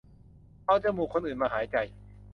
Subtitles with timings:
[0.65, 1.77] เอาจมูกคนอื่นมาหายใจ